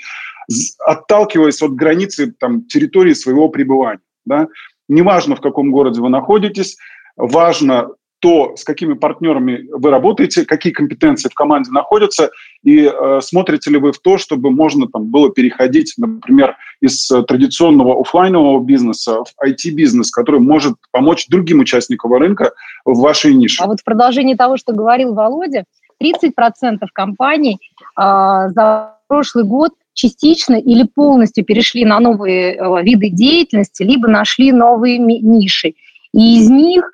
[0.79, 4.01] отталкиваясь от границы там, территории своего пребывания.
[4.25, 4.47] Да?
[4.87, 6.77] Неважно, в каком городе вы находитесь,
[7.15, 12.31] важно то, с какими партнерами вы работаете, какие компетенции в команде находятся,
[12.63, 17.23] и э, смотрите ли вы в то, чтобы можно там было переходить, например, из э,
[17.23, 22.51] традиционного офлайнового бизнеса в IT-бизнес, который может помочь другим участникам рынка
[22.85, 23.63] в вашей нише.
[23.63, 25.63] А вот в продолжении того, что говорил Володя,
[26.01, 27.57] 30% компаний
[27.97, 34.51] э, за прошлый год частично или полностью перешли на новые э, виды деятельности, либо нашли
[34.51, 35.73] новые ниши.
[36.13, 36.89] И из них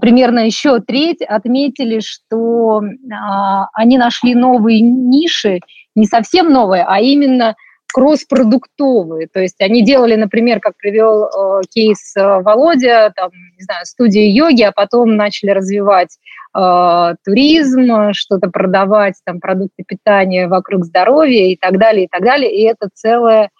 [0.00, 5.60] примерно еще треть отметили, что а, они нашли новые ниши,
[5.94, 7.54] не совсем новые, а именно
[7.92, 9.28] кросс-продуктовые.
[9.28, 14.30] То есть они делали, например, как привел э, кейс э, Володя, там, не знаю, студии
[14.30, 16.18] йоги, а потом начали развивать
[16.56, 22.54] э, туризм, что-то продавать, там, продукты питания вокруг здоровья и так далее, и так далее.
[22.54, 23.50] И это целая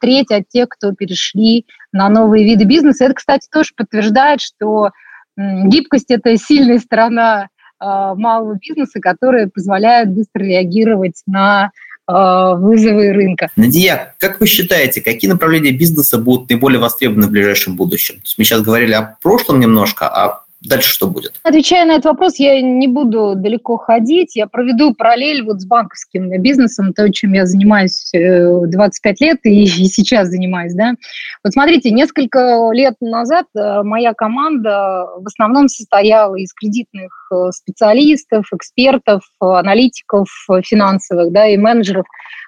[0.00, 3.04] треть от тех, кто перешли на новые виды бизнеса.
[3.04, 4.90] Это, кстати, тоже подтверждает, что
[5.36, 11.72] Гибкость– это сильная сторона а, малого бизнеса, которая позволяет быстро реагировать на
[12.06, 13.50] а, вызовы рынка.
[13.56, 18.16] Надия, как вы считаете, какие направления бизнеса будут наиболее востребованы в ближайшем будущем?
[18.16, 21.38] То есть мы сейчас говорили о прошлом немножко, а Дальше что будет?
[21.42, 24.36] Отвечая на этот вопрос, я не буду далеко ходить.
[24.36, 29.64] Я проведу параллель вот с банковским бизнесом, то, чем я занимаюсь 25 э, лет и,
[29.64, 30.74] и сейчас занимаюсь.
[30.74, 30.94] Да?
[31.44, 38.46] Вот смотрите, несколько лет назад э, моя команда в основном состояла из кредитных э, специалистов,
[38.52, 40.28] экспертов, аналитиков
[40.64, 42.06] финансовых да, и менеджеров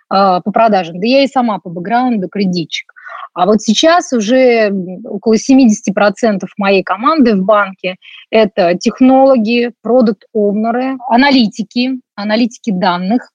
[0.08, 0.98] по продажам.
[1.00, 2.90] Да я и сама по бэкграунду кредитчик.
[3.34, 4.72] А вот сейчас уже
[5.04, 7.96] около 70% моей команды в банке–
[8.30, 13.30] это технологи, продукт-овнеры, аналитики, аналитики данных,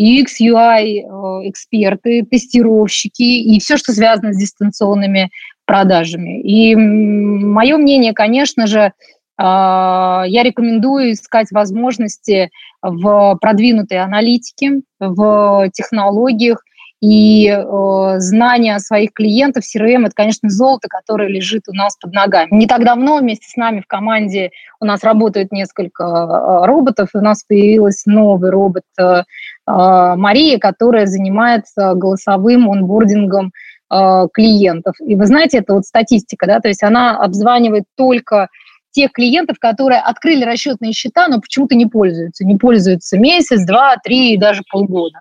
[0.00, 5.30] UX, UI э, эксперты, тестировщики и все, что связано с дистанционными
[5.66, 6.40] продажами.
[6.40, 8.92] И мое мнение, конечно же,
[9.36, 12.50] а, я рекомендую искать возможности
[12.82, 16.62] в продвинутой аналитике, в технологиях,
[17.04, 22.48] и э, знание своих клиентов, CRM, это, конечно, золото, которое лежит у нас под ногами.
[22.50, 27.18] Не так давно вместе с нами в команде у нас работают несколько э, роботов, у
[27.18, 29.22] нас появился новый робот э, э,
[29.66, 33.52] Мария, которая занимается голосовым онбордингом
[33.92, 34.94] э, клиентов.
[35.06, 38.48] И вы знаете, это вот статистика, да, то есть она обзванивает только
[38.94, 42.44] тех клиентов, которые открыли расчетные счета, но почему-то не пользуются.
[42.44, 45.20] Не пользуются месяц, два, три даже полгода.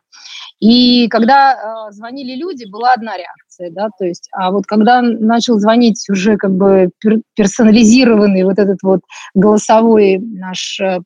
[0.60, 5.60] И когда э, звонили люди, была одна реакция, да, то есть, а вот когда начал
[5.60, 6.92] звонить уже как бы
[7.36, 9.02] персонализированный вот этот вот
[9.34, 11.00] голосовой наш э,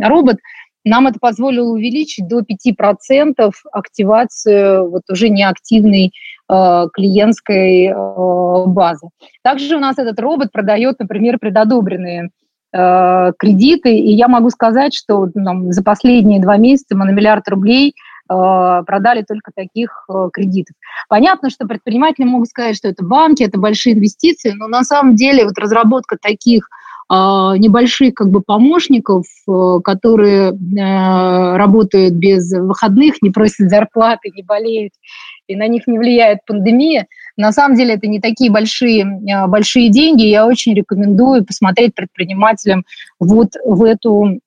[0.00, 0.38] робот,
[0.84, 6.12] нам это позволило увеличить до 5% активацию вот уже неактивной
[6.48, 9.08] клиентской э, базы.
[9.42, 12.30] Также у нас этот робот продает, например, предодобренные
[12.72, 17.48] э, кредиты, и я могу сказать, что там, за последние два месяца мы на миллиард
[17.48, 17.94] рублей–
[18.28, 20.74] Э, продали только таких э, кредитов.
[21.08, 25.44] Понятно, что предприниматели могут сказать, что это банки, это большие инвестиции, но на самом деле
[25.44, 26.68] вот разработка таких
[27.08, 29.26] э, небольших как бы помощников,
[29.84, 30.50] которые
[31.56, 34.92] работают без выходных, не просят зарплаты, не болеют,
[35.46, 37.06] и на них не влияет пандемия–
[37.36, 40.22] на самом деле это не такие большие, а, большие деньги.
[40.22, 42.84] Я очень рекомендую посмотреть предпринимателям
[43.20, 44.40] вот в эту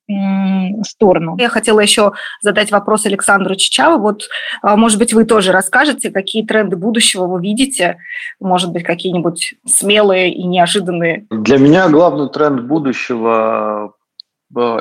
[0.84, 1.36] сторону.
[1.38, 4.02] Я хотела еще задать вопрос Александру Чичаву.
[4.02, 4.24] Вот,
[4.64, 7.98] а, может быть, вы тоже расскажете, какие тренды будущего вы видите?
[8.40, 11.28] Может быть, какие-нибудь смелые и неожиданные?
[11.30, 13.94] Для меня главный тренд будущего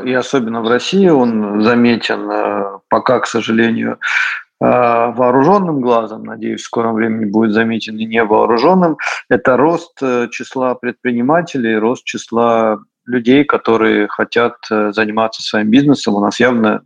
[0.03, 6.95] и особенно в России он заметен, пока, к сожалению, Э, вооруженным глазом, надеюсь, в скором
[6.95, 8.97] времени будет заметен и невооруженным,
[9.29, 16.15] это рост э, числа предпринимателей, рост числа людей, которые хотят э, заниматься своим бизнесом.
[16.15, 16.83] У нас явно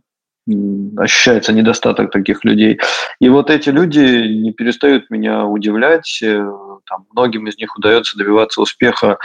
[0.97, 2.79] ощущается недостаток таких людей.
[3.19, 6.21] И вот эти люди не перестают меня удивлять.
[6.21, 6.45] Э,
[6.85, 9.17] там, многим из них удается добиваться успеха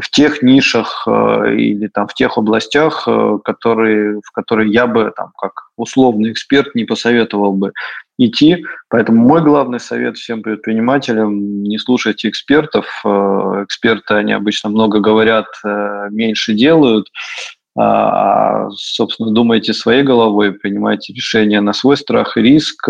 [0.00, 5.12] в тех нишах э, или там в тех областях, э, которые, в которые я бы
[5.14, 7.72] там как условный эксперт не посоветовал бы
[8.18, 8.64] идти.
[8.88, 12.86] Поэтому мой главный совет всем предпринимателям– не слушайте экспертов.
[13.04, 15.46] Эксперты, они обычно много говорят,
[16.10, 17.08] меньше делают.
[17.76, 22.88] А, собственно, думайте своей головой, принимайте решения на свой страх и риск,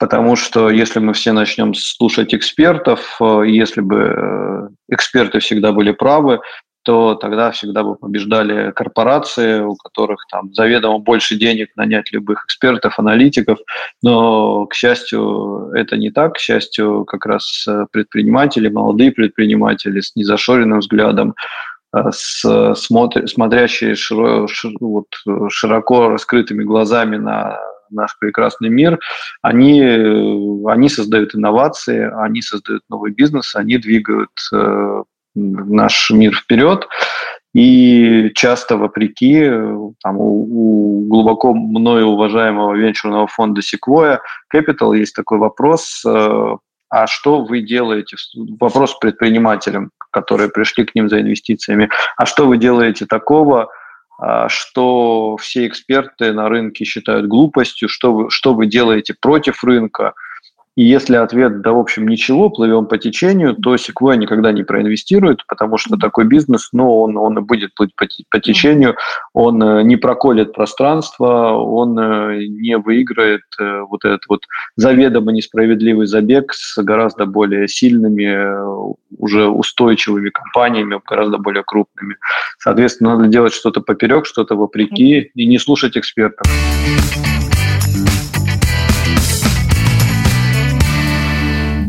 [0.00, 5.92] потому что если мы все начнем слушать экспертов, э, если бы э, эксперты всегда были
[5.92, 6.40] правы,
[6.82, 12.98] то тогда всегда бы побеждали корпорации, у которых там заведомо больше денег нанять любых экспертов,
[12.98, 13.58] аналитиков.
[14.02, 16.34] Но, к счастью, это не так.
[16.34, 21.34] К счастью, как раз э, предприниматели, молодые предприниматели с незашоренным взглядом,
[21.92, 25.08] с, смотр, смотрящие широ, шир, вот,
[25.50, 27.58] широко раскрытыми глазами на
[27.90, 28.98] наш прекрасный мир,
[29.42, 29.80] они,
[30.66, 35.02] они создают инновации, они создают новый бизнес, они двигают э,
[35.34, 36.86] наш мир вперед.
[37.52, 39.44] И часто, вопреки
[40.02, 44.20] там, у, у глубоко мною уважаемого венчурного фонда Sequoia
[44.54, 46.56] Capital есть такой вопрос, э,
[46.90, 48.16] а что вы делаете?
[48.58, 51.88] Вопрос предпринимателям, которые пришли к ним за инвестициями.
[52.16, 53.68] А что вы делаете такого,
[54.48, 60.14] что все эксперты на рынке считают глупостью, что вы, что вы делаете против рынка–
[60.76, 65.44] и если ответ, да, в общем, ничего, плывем по течению, то Sequoia никогда не проинвестирует,
[65.46, 68.96] потому что такой бизнес, ну, он, он и будет плыть по, по течению,
[69.32, 74.44] он э, не проколет пространство, он э, не выиграет э, вот этот вот
[74.76, 82.16] заведомо несправедливый забег с гораздо более сильными, уже устойчивыми компаниями, гораздо более крупными.
[82.58, 86.46] Соответственно, надо делать что-то поперек, что-то вопреки и не слушать экспертов.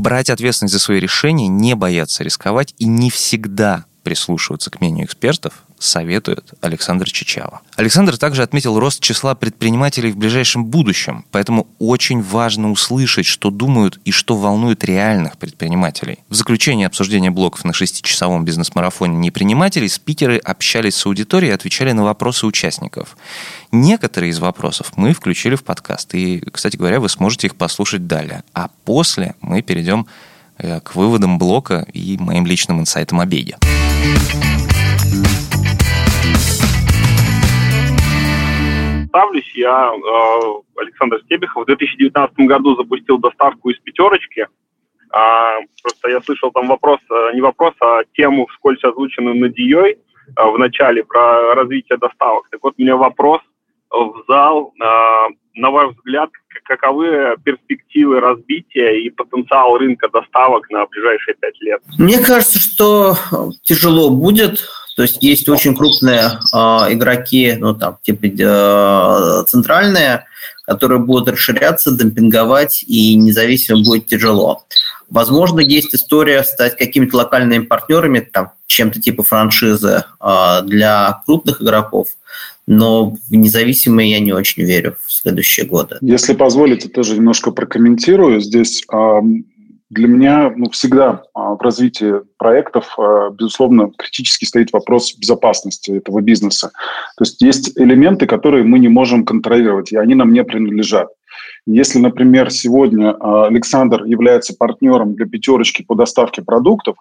[0.01, 5.63] Брать ответственность за свои решения, не бояться рисковать и не всегда прислушиваться к мнению экспертов,
[5.83, 7.61] советует Александр Чичава.
[7.75, 13.99] Александр также отметил рост числа предпринимателей в ближайшем будущем, поэтому очень важно услышать, что думают
[14.05, 16.19] и что волнует реальных предпринимателей.
[16.29, 22.03] В заключение обсуждения блоков на шестичасовом бизнес-марафоне непринимателей спикеры общались с аудиторией и отвечали на
[22.03, 23.17] вопросы участников.
[23.71, 28.43] Некоторые из вопросов мы включили в подкаст, и, кстати говоря, вы сможете их послушать далее.
[28.53, 30.07] А после мы перейдем
[30.57, 33.57] э, к выводам блока и моим личным инсайтам о беге.
[39.11, 41.63] Ставлюсь, я э, Александр Стебехов.
[41.63, 44.47] В 2019 году запустил доставку из пятерочки.
[45.11, 49.97] А, просто я слышал там вопрос, э, не вопрос, а тему вскользь озвученную на Дией
[50.37, 52.47] в начале про развитие доставок.
[52.49, 53.41] Так вот, у меня вопрос
[53.89, 54.73] в зал.
[54.81, 56.29] А, на ваш взгляд,
[56.63, 61.81] каковы перспективы разбития и потенциал рынка доставок на ближайшие пять лет?
[61.99, 63.15] Мне кажется, что
[63.63, 64.65] тяжело будет.
[64.95, 66.57] То есть есть очень крупные э,
[66.93, 70.25] игроки, ну там типа э, центральные,
[70.65, 74.63] которые будут расширяться, демпинговать, и независимо будет тяжело.
[75.09, 82.07] Возможно, есть история стать какими-то локальными партнерами, там, чем-то типа франшизы э, для крупных игроков
[82.67, 85.97] но в независимые я не очень верю в следующие годы.
[86.01, 88.39] Если позволите, тоже немножко прокомментирую.
[88.39, 88.83] Здесь
[89.91, 92.97] для меня ну, всегда в развитии проектов,
[93.33, 96.71] безусловно, критически стоит вопрос безопасности этого бизнеса.
[97.17, 101.09] То есть есть элементы, которые мы не можем контролировать, и они нам не принадлежат.
[101.65, 103.11] Если, например, сегодня
[103.45, 106.95] Александр является партнером для пятерочки по доставке продуктов,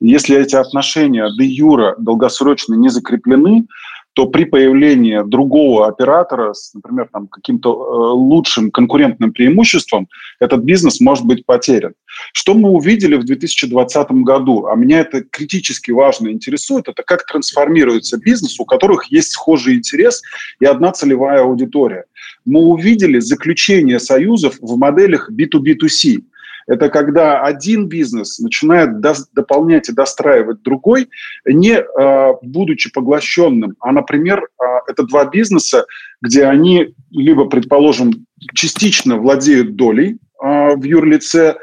[0.00, 3.66] если эти отношения де юра долгосрочно не закреплены,
[4.14, 11.00] то при появлении другого оператора с, например, там, каким-то э, лучшим конкурентным преимуществом, этот бизнес
[11.00, 11.94] может быть потерян.
[12.32, 18.16] Что мы увидели в 2020 году, а меня это критически важно интересует, это как трансформируется
[18.16, 20.22] бизнес, у которых есть схожий интерес
[20.60, 22.04] и одна целевая аудитория.
[22.44, 26.22] Мы увидели заключение союзов в моделях B2B2C–
[26.66, 29.00] это когда один бизнес начинает
[29.32, 31.08] дополнять и достраивать другой,
[31.46, 35.86] не а, будучи поглощенным, а, например, а, это два бизнеса,
[36.20, 41.56] где они либо, предположим, частично владеют долей а, в юрлице,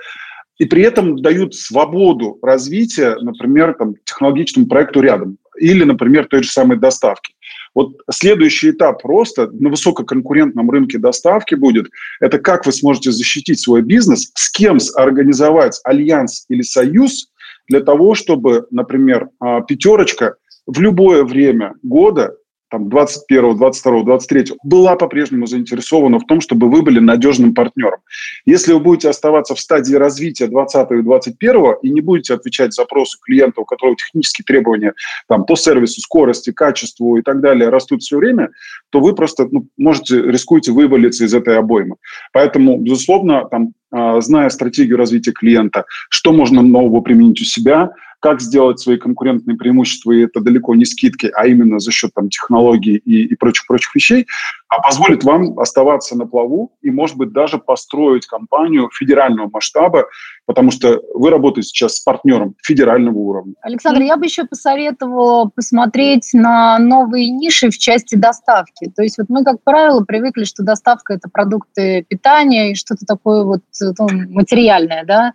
[0.57, 6.51] и при этом дают свободу развития, например, там, технологичному проекту рядом или, например, той же
[6.51, 7.33] самой доставки.
[7.73, 13.81] Вот следующий этап просто на высококонкурентном рынке доставки будет, это как вы сможете защитить свой
[13.81, 17.29] бизнес, с кем организовать альянс или союз
[17.67, 20.35] для того, чтобы, например, а, пятерочка
[20.67, 22.35] в любое время года
[22.71, 27.99] там, 21, 22, 23 была по-прежнему заинтересована в том, чтобы вы были надежным партнером.
[28.45, 33.19] Если вы будете оставаться в стадии развития 20 и 21 и не будете отвечать запросу
[33.21, 34.93] клиента, у которого технические требования
[35.27, 38.51] там, по сервису, скорости, качеству и так далее растут все время,
[38.89, 41.97] то вы просто ну, можете, рискуете вывалиться из этой обоймы.
[42.31, 47.91] Поэтому, безусловно, там, а, зная стратегию развития клиента, что можно нового применить у себя–
[48.21, 52.29] как сделать свои конкурентные преимущества, и это далеко не скидки, а именно за счет там,
[52.29, 54.27] технологий и, и прочих-прочих вещей,
[54.69, 60.07] а позволит вам оставаться на плаву и, может быть, даже построить компанию федерального масштаба,
[60.51, 63.53] потому что вы работаете сейчас с партнером федерального уровня.
[63.61, 68.91] Александр, я бы еще посоветовала посмотреть на новые ниши в части доставки.
[68.93, 73.45] То есть вот мы, как правило, привыкли, что доставка– это продукты питания и что-то такое
[73.45, 75.05] вот ну, материальное.
[75.05, 75.31] Да?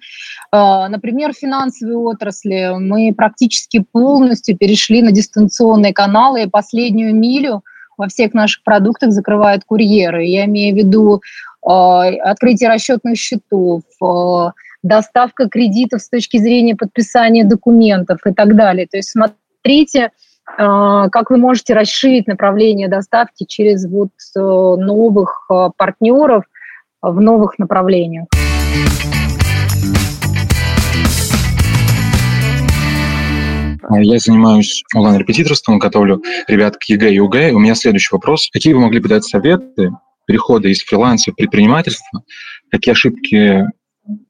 [0.52, 7.62] А, например, в финансовой отрасли мы практически полностью перешли на дистанционные каналы, и последнюю милю
[7.96, 10.26] во всех наших продуктах закрывают курьеры.
[10.26, 11.22] Я имею в виду
[11.66, 14.50] э, открытие расчетных счетов, э,
[14.82, 18.86] доставка кредитов с точки зрения подписания документов и так далее.
[18.86, 20.10] То есть смотрите, э,
[20.56, 26.44] как вы можете расширить направление доставки через вот э, новых э, партнеров
[27.02, 28.26] в новых направлениях.
[33.88, 37.52] Я занимаюсь онлайн-репетиторством, готовлю ребят к ЕГЭ и ОГЭ.
[37.52, 38.48] У меня следующий вопрос.
[38.52, 39.90] Какие вы могли бы дать советы
[40.26, 42.22] перехода из фриланса в предпринимательство?
[42.70, 43.64] Какие ошибки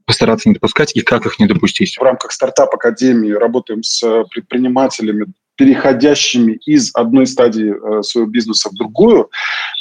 [0.04, 1.96] постараться не допускать и как их не допустить?
[1.96, 9.30] В рамках стартап-академии работаем с предпринимателями, переходящими из одной стадии э, своего бизнеса в другую,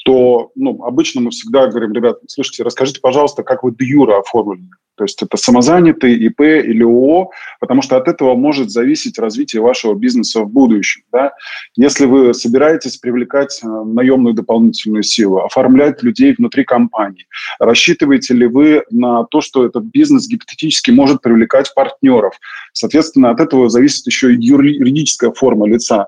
[0.06, 4.70] то ну, обычно мы всегда говорим, ребят, слушайте, расскажите, пожалуйста, как вы де юра оформлены.
[4.96, 9.94] То есть это самозанятый, ИП или ООО, потому что от этого может зависеть развитие вашего
[9.94, 11.04] бизнеса в будущем.
[11.12, 11.34] Да?
[11.76, 17.28] Если вы собираетесь привлекать э, наемную дополнительную силу, оформлять людей внутри компании,
[17.60, 22.40] рассчитываете ли вы на то, что этот бизнес гипотетически может привлекать партнеров?
[22.74, 26.08] Соответственно, от этого зависит еще и юридическая форма лица.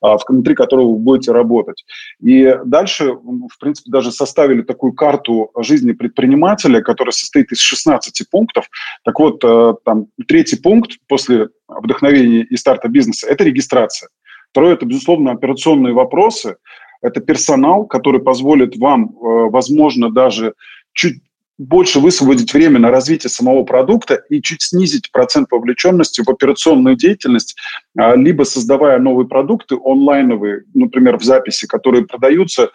[0.00, 1.84] А, внутри которого вы будете работать.
[2.20, 8.68] И дальше, в принципе, даже составили такую карту жизни предпринимателя, которая состоит из 16 пунктов.
[9.04, 14.08] Так вот, э, там третий пункт после вдохновения и старта бизнеса– это регистрация.
[14.50, 16.56] Второе– это, безусловно, операционные вопросы.
[17.02, 20.54] Это персонал, который позволит вам, э, возможно, даже
[20.92, 21.22] чуть
[21.58, 27.56] больше высвободить время на развитие самого продукта и чуть снизить процент вовлеченности в операционную деятельность,
[27.96, 32.70] а, либо создавая новые продукты онлайновые, например, в записи, которые продаются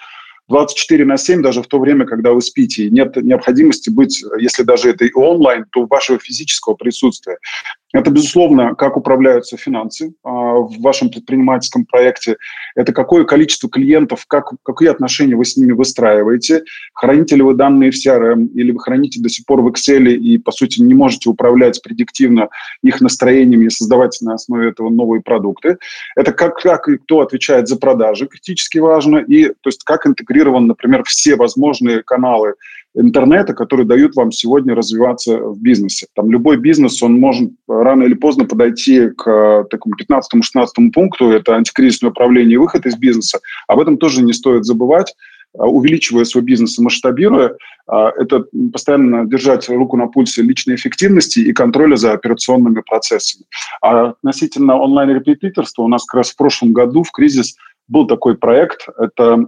[0.49, 2.85] 24 на 7, даже в то время, когда вы спите.
[2.85, 7.37] И нет необходимости быть, если даже это и онлайн, то вашего физического присутствия.
[7.93, 12.37] Это, безусловно, как управляются финансы а, в вашем предпринимательском проекте.
[12.75, 16.63] Это какое количество клиентов, как, какие отношения вы с ними выстраиваете.
[16.95, 20.39] Храните ли вы данные в CRM или вы храните до сих пор в Excel и,
[20.39, 22.49] по сути, не можете управлять предиктивно
[22.81, 25.77] их настроениями и создавать на основе этого новые продукты.
[26.15, 29.17] Это как, как и кто отвечает за продажи, критически важно.
[29.17, 32.55] И то есть как интегрирован, например, все возможные каналы
[32.95, 36.07] интернета, которые дают вам сегодня развиваться в бизнесе.
[36.15, 41.55] Там любой бизнес, он может рано или поздно подойти к э, такому 15-16 пункту, это
[41.55, 43.39] антикризисное управление и выход из бизнеса.
[43.67, 45.15] Об этом тоже не стоит забывать
[45.55, 47.55] э, увеличивая свой бизнес и масштабируя,
[47.91, 53.45] э, это постоянно держать руку на пульсе личной эффективности и контроля за операционными процессами.
[53.81, 57.55] А относительно онлайн-репетиторства у нас как раз в прошлом году в кризис
[57.87, 59.45] был такой проект, это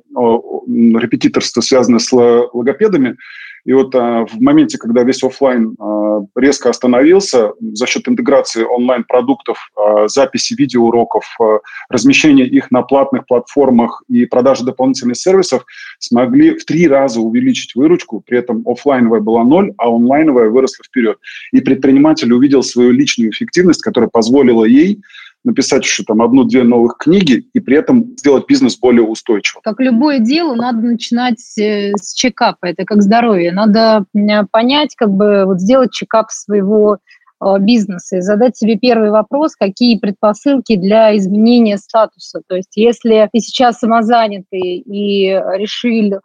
[0.67, 3.17] репетиторство, связанное с логопедами.
[3.65, 9.57] И вот а, в моменте, когда весь офлайн а, резко остановился за счет интеграции онлайн-продуктов,
[9.75, 11.59] а, записи видеоуроков, а,
[11.89, 15.65] размещения их на платных платформах и продажи дополнительных сервисов,
[15.97, 21.17] смогли в три раза увеличить выручку, при этом офлайновая была ноль, а онлайновая выросла вперед.
[21.51, 25.01] И предприниматель увидел свою личную эффективность, которая позволила ей
[25.45, 29.61] написать еще там одну-две новых книги и при этом сделать бизнес более устойчивым.
[29.63, 32.65] Как любое дело, надо начинать э, с чекапа.
[32.65, 33.51] Это как здоровье.
[33.51, 34.05] Надо
[34.51, 36.97] понять, как бы вот сделать чекап своего
[37.41, 42.41] э, бизнеса и задать себе первый вопрос, какие предпосылки для изменения статуса.
[42.47, 46.19] То есть если ты сейчас самозанятый и решил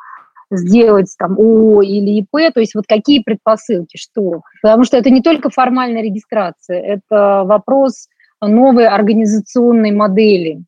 [0.51, 4.43] сделать там ООО или ИП, то есть вот какие предпосылки, что?
[4.63, 8.09] Потому что это не только формальная регистрация, это вопрос
[8.41, 10.63] новой организационной модели.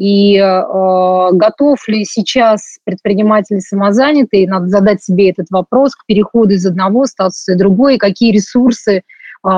[0.00, 6.64] И э, готов ли сейчас предприниматель самозанятый, надо задать себе этот вопрос к переходу из
[6.64, 9.02] одного статуса в другой, какие ресурсы э,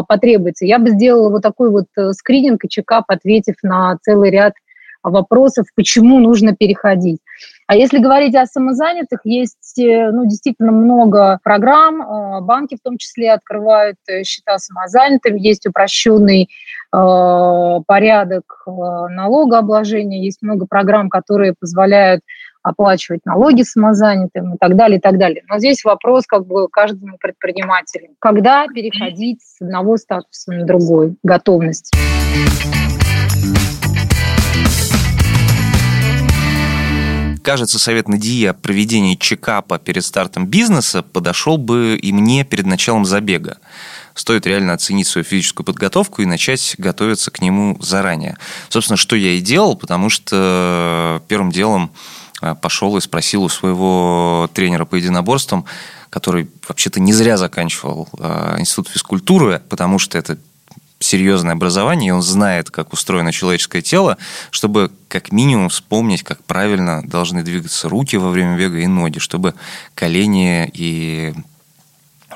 [0.08, 0.66] потребуются.
[0.66, 4.54] Я бы сделала вот такой вот э, скрининг и чекап, ответив на целый ряд
[5.04, 7.18] вопросов, почему нужно переходить.
[7.68, 12.98] А если говорить о самозанятых, есть э, ну, действительно много программ, э, банки в том
[12.98, 16.48] числе открывают счета самозанятым, есть упрощенный
[16.92, 22.22] порядок налогообложения, есть много программ, которые позволяют
[22.62, 25.42] оплачивать налоги самозанятым и так далее, и так далее.
[25.48, 28.10] Но здесь вопрос как бы каждому предпринимателю.
[28.18, 31.16] Когда переходить с одного статуса на другой?
[31.22, 31.92] Готовность.
[37.42, 43.04] кажется, совет Надии о проведении чекапа перед стартом бизнеса подошел бы и мне перед началом
[43.04, 43.58] забега.
[44.14, 48.36] Стоит реально оценить свою физическую подготовку и начать готовиться к нему заранее.
[48.68, 51.92] Собственно, что я и делал, потому что первым делом
[52.42, 55.64] э, пошел и спросил у своего тренера по единоборствам,
[56.10, 60.38] который вообще-то не зря заканчивал э, институт физкультуры, потому что это
[61.02, 64.18] серьезное образование, и он знает, как устроено человеческое тело,
[64.50, 69.54] чтобы как минимум вспомнить, как правильно должны двигаться руки во время бега и ноги, чтобы
[69.94, 71.34] колени и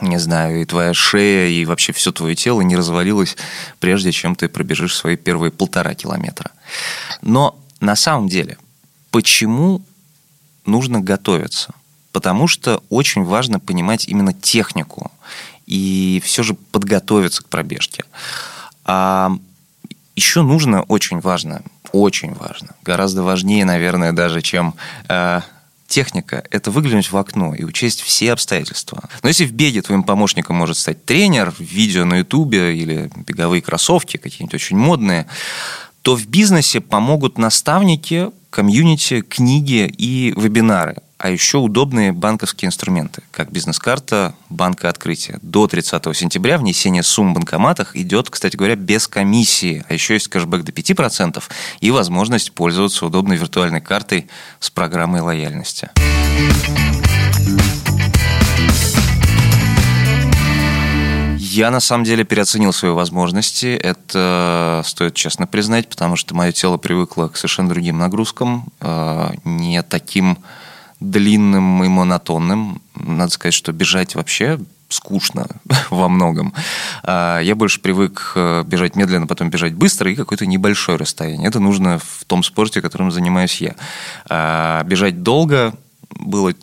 [0.01, 3.37] не знаю, и твоя шея, и вообще все твое тело не развалилось,
[3.81, 6.51] прежде чем ты пробежишь свои первые полтора километра.
[7.23, 8.59] Но на самом деле,
[9.11, 9.83] почему
[10.65, 11.75] нужно готовиться?
[12.13, 15.11] Потому что очень важно понимать именно технику
[15.67, 18.05] и все же подготовиться к пробежке.
[18.85, 19.33] А
[20.15, 24.75] еще нужно, очень важно, очень важно, гораздо важнее, наверное, даже, чем
[25.09, 25.41] э,
[25.87, 29.09] техника– это выглянуть в окно и учесть все обстоятельства.
[29.23, 34.17] Но если в беге твоим помощником может стать тренер, видео на ютубе или беговые кроссовки
[34.17, 35.27] какие-нибудь очень модные,
[36.03, 43.51] то в бизнесе помогут наставники, комьюнити, книги и вебинары а еще удобные банковские инструменты, как
[43.51, 45.39] бизнес-карта банка открытия.
[45.43, 50.29] До 30 сентября внесение сумм в банкоматах идет, кстати говоря, без комиссии, а еще есть
[50.29, 51.43] кэшбэк до 5%
[51.81, 54.27] и возможность пользоваться удобной виртуальной картой
[54.61, 55.91] с программой лояльности.
[61.39, 63.69] Я на самом деле переоценил свои возможности.
[63.69, 69.83] Это стоит честно признать, потому что мое тело привыкло к совершенно другим нагрузкам, э, не
[69.83, 70.37] таким
[71.01, 72.81] длинным и монотонным.
[72.95, 75.47] Надо сказать, что бежать вообще скучно
[75.91, 76.55] во многом.
[77.03, 81.49] А, я больше привык э, бежать медленно, потом бежать быстро и какое-то небольшое расстояние.
[81.49, 83.75] Это нужно в том спорте, которым занимаюсь я.
[84.29, 85.75] А, бежать долго
[86.11, 86.55] было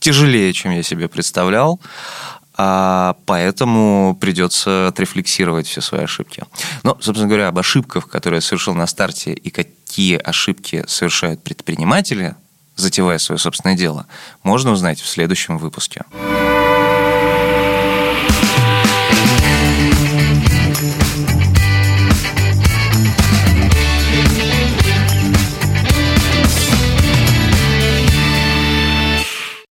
[0.00, 1.80] тяжелее, чем я себе представлял.
[2.60, 6.42] А поэтому придется отрефлексировать все свои ошибки.
[6.82, 12.34] Но, собственно говоря, об ошибках, которые я совершил на старте, и какие ошибки совершают предприниматели,
[12.78, 14.06] затевая свое собственное дело,
[14.42, 16.04] можно узнать в следующем выпуске.